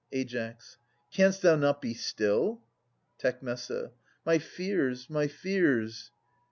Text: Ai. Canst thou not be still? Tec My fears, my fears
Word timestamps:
Ai. 0.11 0.25
Canst 1.13 1.43
thou 1.43 1.55
not 1.55 1.79
be 1.79 1.93
still? 1.93 2.63
Tec 3.19 3.43
My 4.25 4.39
fears, 4.39 5.09
my 5.11 5.27
fears 5.27 6.09